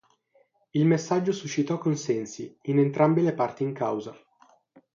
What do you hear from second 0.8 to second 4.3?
messaggio suscitò consensi in entrambe le parti in causa.